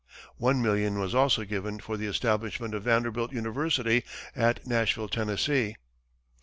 [0.37, 4.03] One million was also given for the establishment of Vanderbilt University
[4.35, 5.75] at Nashville, Tennessee.